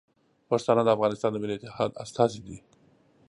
پښتانه 0.49 0.81
د 0.83 0.89
افغانستان 0.95 1.31
د 1.33 1.37
ملي 1.43 1.55
اتحاد 1.57 1.91
استازي 2.03 2.39
دي. 2.47 2.57